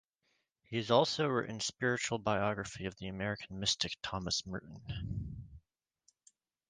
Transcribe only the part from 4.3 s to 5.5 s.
Merton.